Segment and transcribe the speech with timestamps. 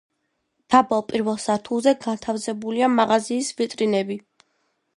[0.75, 4.19] დაბალ პირველ სართულზე განთავსებულია მაღაზიის ვიტრინები.